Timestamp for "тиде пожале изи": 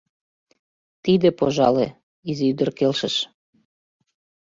1.03-2.43